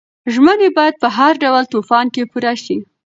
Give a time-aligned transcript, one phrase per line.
[0.33, 2.77] ژمنې باید په هر ډول طوفان کې پوره شي.